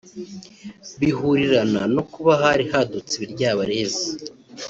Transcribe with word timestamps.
bihurirana 0.99 1.81
no 1.95 2.01
kuba 2.11 2.31
hari 2.43 2.63
hadutse 2.71 3.13
ibiryabarezi 3.15 4.05